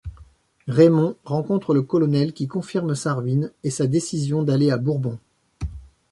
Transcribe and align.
Raymon 0.67 1.15
rencontre 1.25 1.75
le 1.75 1.83
colonel 1.83 2.33
qui 2.33 2.47
confirme 2.47 2.95
sa 2.95 3.13
ruine 3.13 3.51
et 3.63 3.69
sa 3.69 3.85
décision 3.85 4.41
d'aller 4.41 4.71
à 4.71 4.77
Bourbon. 4.77 5.19